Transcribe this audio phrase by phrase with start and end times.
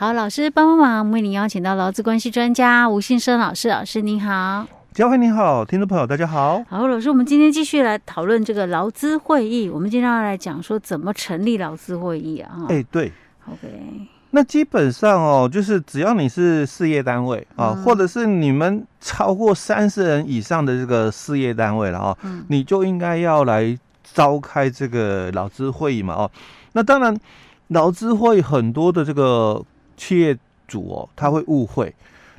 [0.00, 4.64] 好，老师帮帮忙，为您邀请到劳资关系专家吴信生老师，老师您好。
[4.92, 6.62] 嘉惠你好，听众朋友大家好。
[6.68, 9.68] 好，老师，我们今天继续来讨论这个劳资会议。
[9.68, 12.64] 我们今天要来讲说怎么成立劳资会议啊？
[12.68, 13.12] 哎，对
[13.50, 14.06] ，OK。
[14.30, 26.30] 那基本上哦，就是只要你是事业单位啊，嗯、或者是你们超过三十人以上的这个事业单位了啊，嗯、你就应该要来召开这个劳资会议嘛哦。
[26.74, 27.18] 那当然，
[27.66, 29.60] 劳资会很多的这个
[29.98, 31.94] 企业主哦，他会误会。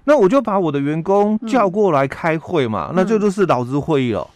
[0.06, 4.28] 那我就把我的员工叫过来开会嘛，嗯、那这就是劳资会议了。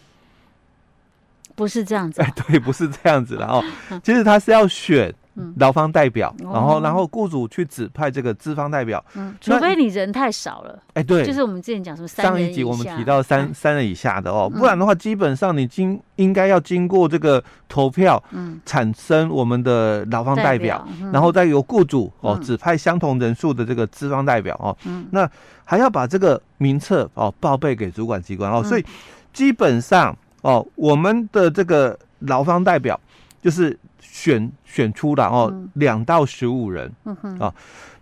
[1.56, 3.64] 不是这样子、啊，哎，对，不是这样子的哦。
[4.04, 5.12] 其实他是要选。
[5.56, 25.28] 劳方代表，然后然后雇主去指派这个资方代表，嗯，除非你人太少了，哎，对，就是我们之前讲什么上一集我们提到三三人以下的哦，不然的话，基本上你经应该要经过这个投票，嗯，产生我们的劳方代表，然后再由雇主哦指派相同人数的这个资方代表哦，嗯，那
[25.64, 28.84] 还要把这个名册哦报备给主管机关哦，所以
[29.32, 32.98] 基本上哦，我们的这个劳方代表
[33.44, 33.78] 就是。
[34.16, 37.38] 选选出了哦，两到十五人，嗯哼。
[37.40, 37.52] 啊，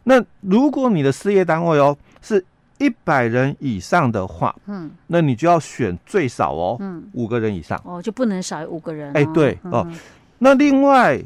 [0.02, 2.44] 那如果你的事业单位哦是
[2.76, 7.80] 一百人以上的话，嗯，那你就要选最少哦，嗯，五个人以上。
[7.86, 9.86] 哦，就不能少于五个人，哎，对哦，
[10.38, 11.18] 那另外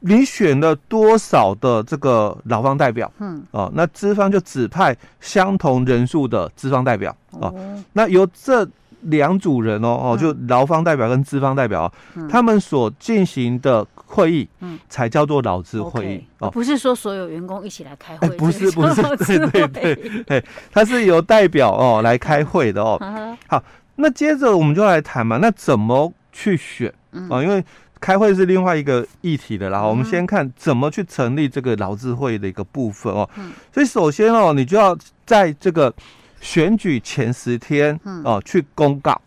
[0.00, 7.54] 你选了多少的这个劳方代表，嗯，哦，那资方就指派相同人数的资方代表，哦，
[7.92, 8.68] 那由这。
[9.02, 22.98] 两组人哦哦，就劳方代表跟资方代表，嗯、他们所进行的会议，嗯，才叫做劳资会议哦，不是说所有员工一起来开会， 不是不是，对对对对，他 是由代表哦来开会的哦。
[23.46, 23.62] 好，
[23.96, 26.92] 那接着我们就来谈嘛，那怎么去选？
[27.30, 27.42] 啊？
[27.42, 27.64] 因为
[28.00, 33.28] 开会是另外一个议题的啦，我们先看怎么去成立这个劳资会议的一个部分哦。
[33.72, 35.94] 所以首先哦，你就要在这个。
[36.40, 39.20] 选举前十天哦，去公告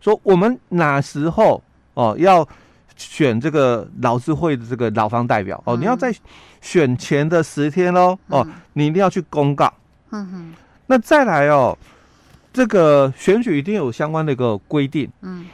[0.00, 1.62] 说我们哪时候
[1.94, 2.46] 哦要
[2.96, 6.14] 选这个劳资会的这个劳方代表哦，你要在
[6.60, 9.72] 选前的十天喽哦，你一定要去公告。
[10.10, 10.54] 嗯哼，
[10.86, 11.76] 那再来哦，
[12.52, 15.10] 这个选举一定有相关的一个规定。
[15.22, 15.46] 嗯，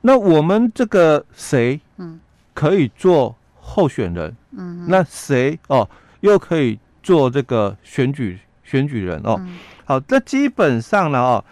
[0.00, 2.20] 那我们这个谁嗯
[2.54, 4.34] 可以做候选人？
[4.52, 5.88] 嗯，那谁哦
[6.20, 9.40] 又可以做这个选举选举人哦？
[9.90, 11.44] 好，这基本上呢哦，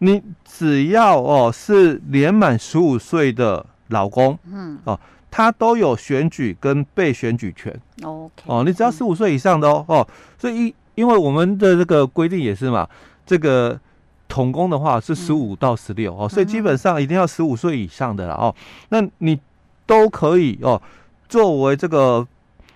[0.00, 7.74] 你只要哦是年满十五岁的老公，嗯哦，他都有选举跟被选举权。
[8.02, 10.06] OK，哦，你只要十五岁以上的哦哦，
[10.36, 12.86] 所以因因为我们的这个规定也是嘛，
[13.24, 13.80] 这个
[14.28, 18.54] 童工的话是十五到十六哦，所以基本上一定要十五岁以上的了哦，
[18.90, 19.40] 那你
[19.86, 20.82] 都可以哦
[21.30, 22.28] 作为这个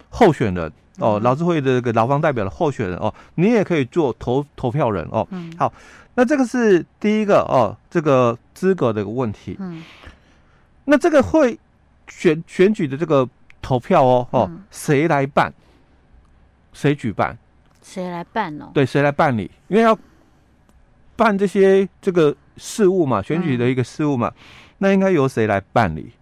[0.09, 0.73] 候选人。
[0.99, 5.27] 哦，劳资会的这个劳方代表的候选人哦，你也可以做投投票人哦。
[5.31, 5.73] 嗯，好，
[6.15, 9.57] 那这个是第一个哦，这个资格的一个问题。
[9.61, 9.83] 嗯，
[10.85, 11.59] 那这个会
[12.09, 13.27] 选选举的这个
[13.63, 15.53] 投票哦哦，谁来办？
[16.73, 17.37] 谁举办？
[17.83, 18.71] 谁来办哦？
[18.75, 19.51] 对，谁来办理？
[19.69, 19.99] 因为要
[21.17, 24.35] 办这些这个事务嘛，选举的一个事务嘛，嗯，
[24.79, 26.13] 那应该由谁来办理？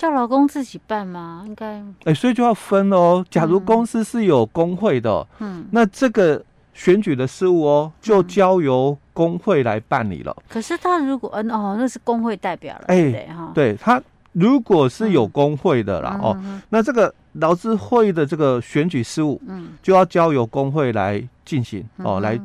[0.00, 1.44] 叫劳工自己办吗？
[1.46, 3.22] 应该哎、欸，所以就要分哦。
[3.28, 10.34] 假如公司是有工会的，嗯，那这个选举的事务哦，就交由工会来办理了。
[10.48, 14.02] 可是他如果嗯哦，那是工会代表了，哎、欸，对哈，对他
[14.32, 22.40] 如果是有工会的啦、嗯、哦，那这个劳资会的这个选举事务，嗯，就要交由工会来进行哦，来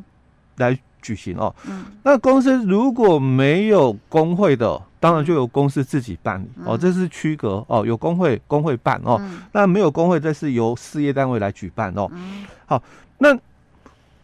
[0.57, 1.55] 来举行哦。
[1.69, 4.81] 嗯，那公司如果没有工会的。
[5.05, 7.85] 当然就由公司自己办理哦，这是区隔哦。
[7.85, 9.21] 有工会，工会办哦。
[9.51, 12.09] 那没有工会，这是由事业单位来举办哦。
[12.65, 12.81] 好，
[13.19, 13.31] 那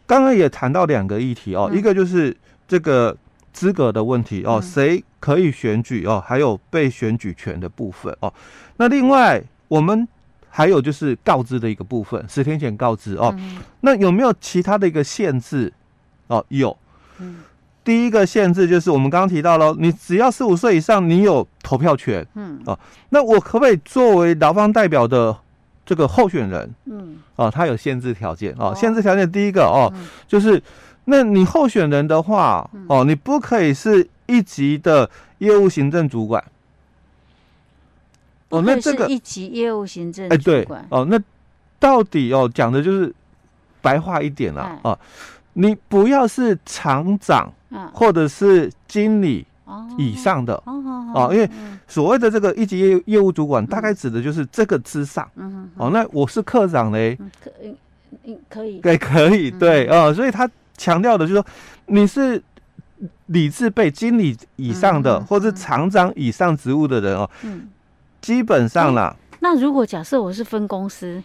[0.08, 2.36] 刚刚也谈到两个议题哦，一个就是
[2.68, 3.16] 这个
[3.54, 8.34] 资格的问题哦，谁可以选举哦，还有被选举权的部分哦。
[8.78, 10.08] 那另外我们
[10.50, 13.32] 还有就是告知的一个部分，十天前告知哦。
[13.82, 15.72] 那有没有其他的一个限制
[16.26, 16.44] 哦？
[16.50, 16.76] 有。
[17.84, 22.24] 第一个限制就是我们刚刚提到了，你只要十五岁以上，你有投票权。
[22.36, 22.78] 嗯，哦，
[23.10, 25.36] 那我可不可以作为劳方代表的
[25.84, 26.72] 这个候选人？
[26.86, 28.72] 嗯，哦，他有限制条件哦。
[28.76, 29.92] 限制条件第一个哦，
[30.28, 30.62] 就是
[31.06, 36.44] 那你候选人的话，哦，你不可以是一级的业务行政主管。
[38.50, 41.20] 哦，那这个一级业务行政哎对哦，那
[41.80, 43.12] 到底哦讲的就是
[43.82, 45.00] 白话一点了啊，
[45.54, 47.52] 你不要是厂长。
[47.94, 49.46] 或者是经理
[49.98, 50.62] 以上的。
[51.14, 51.50] 哦，因为
[51.88, 55.30] 所谓的这个一级业业务主管，大概指的就是这个之上。
[55.36, 57.52] 嗯，哦，那我是科长嘞，可
[58.50, 61.46] 可以，对，可以，对哦，所以他强调的就是说，
[61.88, 62.42] 你是
[63.26, 67.70] 理智被经理以上的，或是厂长以上职务的人哦，嗯，
[68.22, 69.16] 基本上啦。
[69.40, 71.22] 那如果假设我是分公司，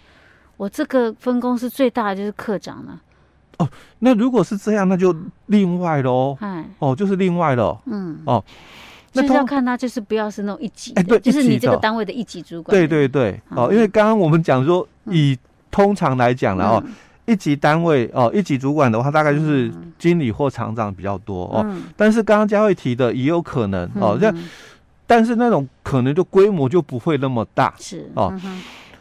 [0.56, 3.00] 我这个分公司最大的就是科长了。
[3.58, 3.68] 哦，
[4.00, 5.14] 那如果是这样，那就
[5.46, 6.36] 另外喽。
[6.40, 7.78] 哎，哦，就是另外了。
[7.86, 8.42] 嗯，哦，
[9.12, 12.76] 那要看他就是不要是那种一级，哎，对，就是你这个单位的一级主管。
[12.76, 15.38] 对对对，哦，因为刚刚我们讲说，以
[15.70, 16.84] 通常来讲了哦，
[17.24, 21.66] 一级单位哦，一级主管的话，大概就是经理或厂长比较多哦。
[21.96, 24.34] 但是刚刚佳慧提的也有可能哦，这样，
[25.06, 27.72] 但是那种可能就规模就不会那么大。
[27.78, 28.38] 是哦。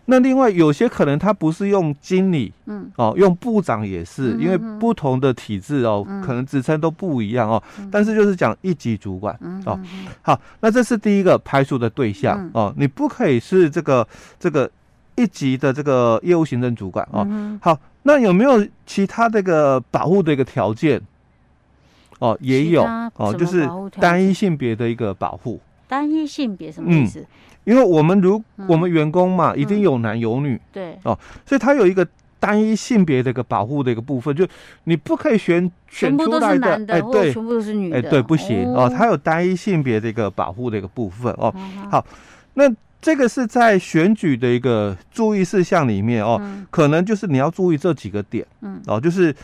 [0.05, 7.61] 那另外有些可能他不是用经理，嗯，哦，用部长也是，因为不同的体制哦，可能职称都不一样哦。
[7.91, 9.79] 但是就是讲一级主管哦。
[10.21, 14.07] 好，那这是第一个排除的对象哦，你不可以是这个
[14.39, 14.69] 这个
[15.15, 17.27] 一级的这个业务行政主管哦。
[17.61, 21.01] 好，那有没有其他这个保护的一个条件？
[22.19, 22.83] 哦，也有
[23.15, 23.67] 哦，就是
[23.99, 25.59] 单一性别的一个保护。
[25.87, 27.25] 单一性别什么意思？
[27.63, 30.97] 因为我们如我们员工嘛，一定有男有女，对。
[31.03, 32.07] 哦，所以他有一个
[32.39, 34.47] 单一性别的一个保护的一个部分，就
[34.83, 38.71] 你不可以选选出来的，哎，对，全部都是女的，哎，对，不行。
[38.73, 41.51] 哦，他有单一性别的一个保护的一个部分哦。
[41.89, 42.05] 好，
[42.53, 42.71] 那
[43.01, 46.39] 这个是在选举的一个注意事项里面哦，
[46.69, 49.35] 可能就是你要注意这几个点，嗯，哦，就是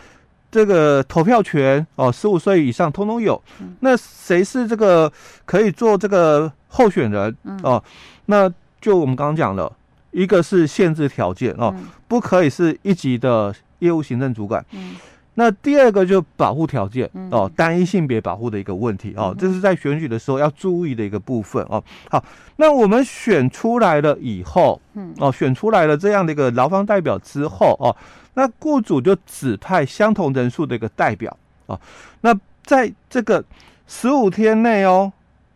[0.51, 3.41] 这个投票权哦，十五岁以上通通有，
[3.79, 5.11] 那谁是这个
[5.45, 7.35] 可以做这个候选人？
[7.63, 7.81] 哦？
[8.25, 8.51] 那
[8.81, 9.71] 就我们刚刚讲了，
[10.11, 11.73] 一个是限制条件哦，
[12.07, 14.63] 不可以是一级的业务行政主管。
[14.71, 14.95] 嗯，
[15.35, 21.83] 那第二个就保护条件哦，单一性别保护的一个问题哦，这是在选举的时候要注意的一个部分哦。
[22.09, 22.23] 好，
[22.57, 27.95] 那我们选出来了以后，嗯，哦，选出来了这样的一个劳方代表之后哦，
[28.33, 31.35] 那雇主就指派相同人数的一个代表
[31.67, 31.79] 哦，
[32.21, 33.43] 那在这个
[33.87, 35.11] 十五天内哦，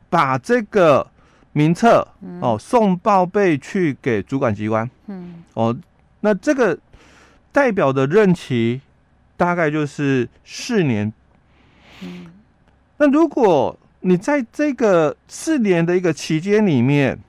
[0.10, 1.08] 把这个。
[1.58, 2.06] 名册
[2.42, 4.92] 哦，送报备去给主管机关。
[5.08, 5.74] 嗯，哦，
[6.20, 6.78] 那这个
[7.54, 8.82] 代表的任期
[9.38, 11.12] 大概就是四年。
[12.02, 12.26] 嗯，
[12.98, 17.20] 那如果你在这个四年的一个期间里面，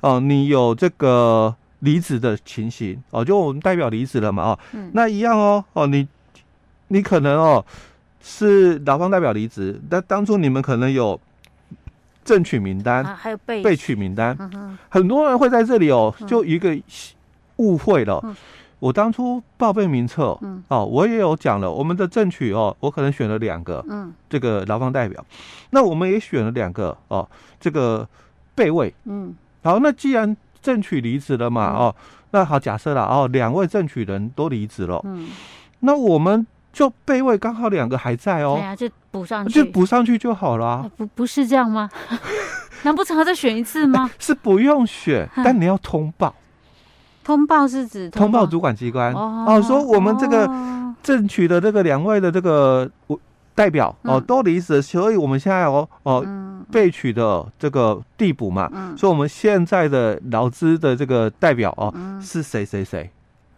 [0.00, 6.08] 哦，你有这个离职的情形，哦，就我们代表离职了嘛，哦，嗯，那一样哦，哦，你
[6.88, 7.64] 你可能哦
[8.20, 11.20] 是劳方代表离职，但当初你们可能有。
[12.24, 16.78] 正取名单，啊、还有被被取名单，嗯、很多人会在这里哦，就一个
[17.56, 18.20] 误会了。
[18.22, 18.36] 嗯、
[18.82, 25.24] 我当初报备名册，嗯、哦，我也有讲了，我们的正取哦，我可能选了两个，嗯，这个劳方代表，
[25.70, 27.28] 那我们也选了两个哦，
[27.60, 28.08] 这个
[28.56, 29.32] 备位，嗯，
[29.62, 31.96] 好，那既然正取离职了嘛，嗯、哦，
[32.32, 35.28] 那好，假设了哦，两位正取人都离职了，嗯，
[35.78, 36.44] 那我们。
[36.72, 40.90] 就备位刚好两个还在哦，对呀，就补上去，就补上去就好了，啊。
[40.96, 41.90] 不不是这样吗？
[42.82, 44.10] 难不成还再选一次吗？
[44.18, 46.34] 是不用选，但你要通报。
[47.24, 50.50] 通报是指通报主管机关哦，说我们这个
[51.02, 52.90] 正取的这个两位的这个
[53.54, 56.24] 代表哦都离职，所以我们现在哦哦
[56.70, 63.10] 被取的这个递补嘛，所以我们现在的劳资的这个代表哦是谁谁谁。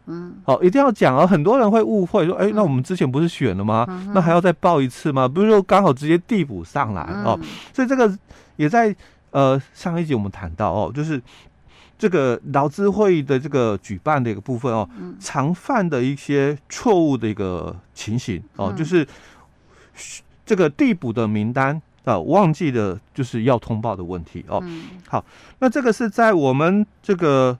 [0.06, 1.26] 嗯，好，一定要讲哦。
[1.26, 3.86] 很多人会误会说，哎，那我们之前不是选了吗？
[4.12, 5.26] 那还要再报一次吗？
[5.26, 7.40] 不是说刚好直接递补上来哦。
[7.72, 8.14] 所以这个
[8.56, 8.94] 也在
[9.30, 11.22] 呃上一集我们谈到哦，就是
[11.98, 14.88] 这个劳资会议的这个举办的一个部分哦，
[15.20, 19.06] 常犯的一些错误的一个情形哦，就是
[20.46, 24.62] 这个递补的名单啊，忘记的就是要通报的问题哦。
[25.08, 25.24] 好，
[25.58, 27.58] 那这个是在我们这个。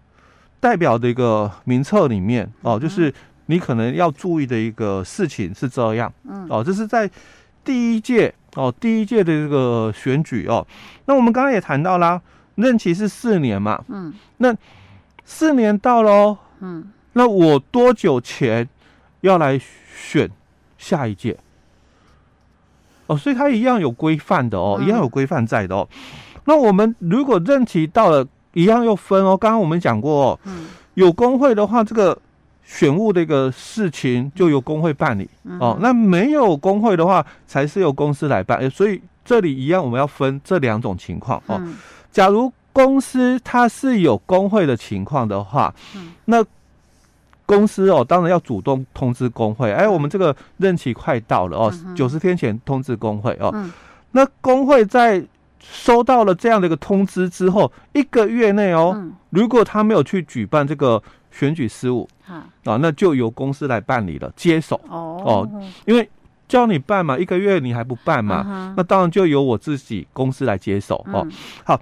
[0.60, 3.12] 代表的一个名册里面哦，就是
[3.46, 7.10] 你可能要注意的一个事情是这样，嗯，哦，这是在
[7.62, 10.66] 第一届哦，第一届的这个选举哦，
[11.04, 12.18] 那我们刚刚也谈到啦，
[12.56, 14.54] 任期是四年嘛，嗯，那
[15.24, 18.68] 四年到喽，嗯，那我多久前
[19.20, 19.60] 要来
[19.94, 20.30] 选
[20.78, 21.38] 下一届？
[23.06, 25.88] 哦，所以它一样有规范的哦，一样有规范在的哦。
[26.44, 28.26] 那我们如果任期到了。
[28.56, 32.16] 一样又分哦，刚刚我们讲过哦，嗯，有工会的话，这个
[32.62, 35.76] 选务的一个事情就由工会办理哦。
[35.80, 38.70] 那没有工会的话，才是由公司来办。
[38.70, 41.60] 所以这里一样，我们要分这两种情况哦。
[42.14, 45.74] 假如公司它是有工会的情况的话，
[46.26, 46.44] 那
[47.44, 53.52] 公司哦，当然要主动通知工会，哎，我们这个任期快到了哦，九十天前通知工会哦。
[54.12, 55.22] 那工会在
[55.60, 61.02] 收到了这样的一个通知之后，一个月内哦，嗯、如果他没有去举办这个
[61.32, 64.80] 选举事务，啊，啊，那就由公司来办理了，接手。
[64.88, 66.08] 哦，哦，因为
[66.48, 71.26] 叫你办嘛，一个月你还不办嘛，嗯、那当然就由我自己公司来接手哦。
[71.64, 71.80] 好，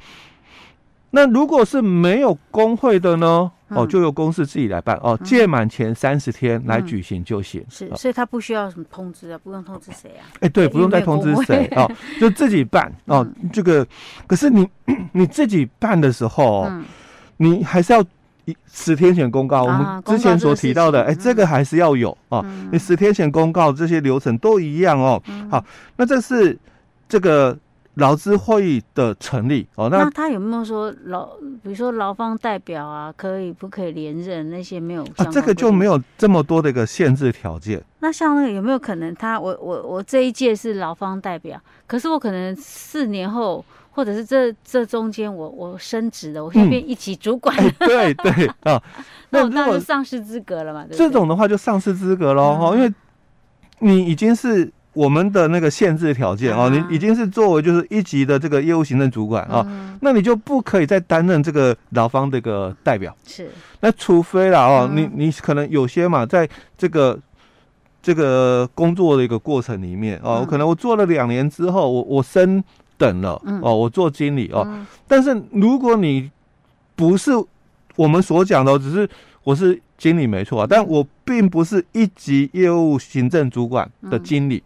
[1.11, 3.51] 那如果是没有工会的呢？
[3.75, 7.65] 哦，就由公司自己来办哦，届满前三十天来举行就行。
[7.71, 10.29] 是，所以他不需要什么通知啊，不用通知谁啊？
[10.41, 11.91] 哎，对，不用再通知谁哦，
[12.21, 13.27] 就自己办 哦。
[13.51, 13.87] 这个，
[14.27, 14.69] 可是你
[15.13, 16.71] 你自己办的时候，
[17.39, 18.05] 你还是要
[18.67, 19.65] 十天前公告。
[19.65, 22.45] 我们之前所提到的，哎，这个还是要有哦。
[22.71, 25.23] 你十天前公告这些流程都一样哦。
[25.51, 25.65] 好，
[25.97, 26.59] 那这是
[27.09, 27.59] 这个。
[27.97, 31.27] 劳资会议的成立哦，那，他有没有说劳，
[31.63, 34.49] 比如说劳方代表啊，可以不可以连任？
[34.49, 37.85] 那些没有啊，这个就没有这么多的一个限制条件。
[37.99, 48.83] 那像那个有没有可能，他我我我这一届是劳方代表，可是我可能四年后，或者是这这中间我我升职了，我现在变一级主管了，嗯欸、对对啊，
[49.31, 50.85] 那那就丧失资格了嘛？
[50.85, 52.95] 对对，这种的话就丧失资格喽，哈、嗯，因为
[53.79, 54.73] 你已经是。
[54.95, 59.67] 我们的那个限制条件哦，你已经是作为就是一级的这个业务行政主管啊，
[60.03, 63.17] 那你就不可以再担任这个劳方这个代表。
[63.27, 66.47] 是，那除非了哦，你你可能有些嘛，在
[66.77, 67.19] 这个
[68.03, 72.63] 这个工作的一个过程里面哦，可能我做了两年之后，我我升
[73.03, 73.31] 等了
[73.61, 74.67] 哦，我做经理哦，
[75.09, 76.31] 但是如果你
[76.95, 77.33] 不是
[77.97, 79.09] 我们所讲的，只是
[79.43, 79.81] 我是。
[80.03, 84.61] 经理没错啊，但我并不是一级业务行政主管的经理，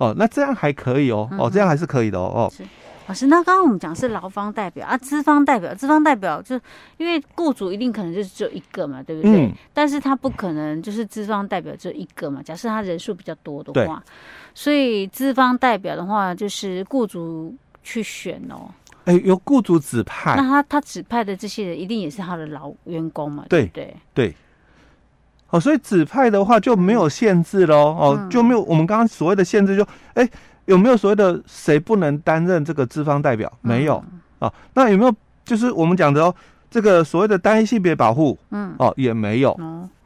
[0.00, 2.50] 嗯、哦，那这样还可以哦，哦，这样还是可以的哦。
[2.50, 2.52] 哦，
[3.06, 6.58] 老师，那刚刚我们讲是劳方代表啊，资方代表，资方代表就
[6.96, 9.46] 因为雇主一定可能就是只有一个嘛，对不对？
[9.46, 14.02] 嗯、但是他不可能就是资方代表只有一个嘛，假设他人数比较多的话，
[14.54, 18.70] 所以资方代表的话就是雇主去选哦。
[19.04, 23.46] 哎，由雇主指派，那他他指派的这些人一定也是他的老员工嘛？
[23.48, 24.28] 对对对。
[24.28, 24.34] 对
[25.48, 30.28] 哦，所以指派的话就没有限制喽，哦，就没有我们刚刚所谓的限制就，就哎
[30.66, 33.50] 有没有所谓的谁不能担任这个资方代表？
[33.62, 34.04] 没有
[34.38, 35.12] 啊，那有没有
[35.44, 36.34] 就是我们讲的哦，
[36.70, 38.38] 这个所谓的单一性别保护？
[38.50, 39.58] 嗯，哦也没有，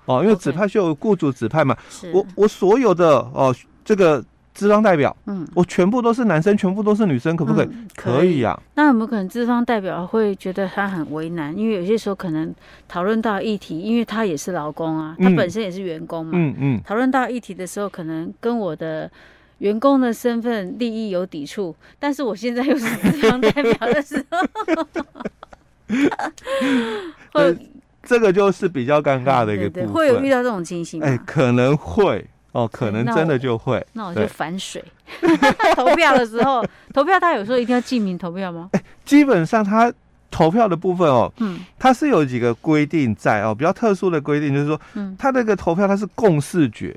[0.06, 1.76] 哦，因为指派是由雇主指派嘛，
[2.14, 3.54] 我我所有的哦
[3.84, 4.24] 这个。
[4.54, 7.66] 资方代表，嗯，我全部都是男生，全部都是女生，可不可以？
[7.66, 8.62] 嗯、可以呀、啊。
[8.76, 11.56] 那有没有可能资方代表会觉得他很为难？
[11.58, 12.54] 因为有些时候可能
[12.86, 16.80] 讨论到议题，因为他也是劳工啊，他本身也是员工嘛，嗯嗯。
[16.86, 19.10] 讨、嗯、论、嗯、到议题的时候，可能跟我的
[19.58, 24.38] 员工的身份利益有抵触，但是我现在又是资方代表的时候，
[27.32, 27.58] 会
[28.04, 29.88] 这个就是比较尴尬的一个部分。
[29.88, 31.06] 会有遇到这种情形吗？
[31.08, 32.24] 哎，可能会。
[32.54, 34.82] 哦，可能真的就会，那我，就反水。
[35.74, 38.70] 投票的时候，投票他有时候一定要记名投票吗？
[38.72, 39.92] 哎，基本上他
[40.30, 46.96] 投票的部分哦，嗯，他是有几个规定在哦，比较特殊的规定就是说，嗯，他那个投票他是共识决，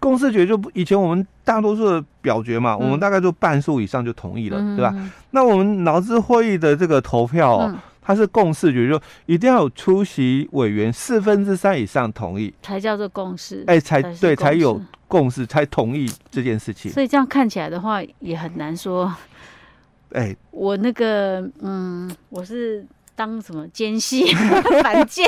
[0.00, 4.94] 共识决就以前我们大多数的表决嘛，嗯、我们大概就半数以上就同意了，嗯、对吧？
[5.32, 7.70] 那我们劳资会议的这个投票哦。
[7.70, 13.64] 嗯它是共识决，就一定要有出席委员四分之三以上同意，才叫做共识。
[13.66, 16.92] 哎，才对，才有共识，才同意这件事情。
[16.92, 19.12] 所以这样看起来的话，也很难说。
[20.12, 22.86] 哎，我那个，嗯，我是。
[23.16, 24.24] 当什么奸细
[24.82, 25.24] 反间，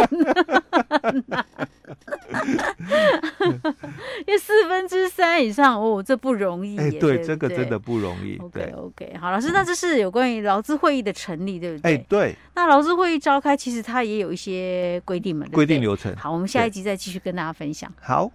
[4.27, 6.79] 因为四分之三以上哦，这不容易。
[6.79, 8.37] 哎，对，这个真的不容易。
[8.39, 11.95] OK OK，好，老师，那这是有关于劳资会议的成立，对不对？
[11.95, 12.37] 哎，对。
[12.55, 16.15] 那劳资会议召开，其实它也有一些规定嘛，规定流程。
[16.17, 17.93] 好，我们下一集再继续跟大家分享。
[18.01, 18.31] 好。